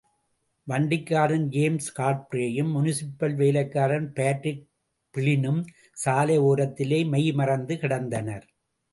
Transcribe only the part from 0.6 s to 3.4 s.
வண்டிக்காரன் ஜேம்ஸ் காட்பிரேயும், முனிசிப்பல்